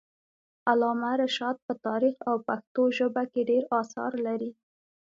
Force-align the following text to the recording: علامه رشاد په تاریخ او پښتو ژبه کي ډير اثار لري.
علامه 0.69 1.11
رشاد 1.23 1.57
په 1.65 1.73
تاریخ 1.85 2.15
او 2.29 2.35
پښتو 2.47 2.83
ژبه 2.97 3.23
کي 3.31 3.41
ډير 3.49 3.63
اثار 3.79 4.11
لري. 4.25 4.51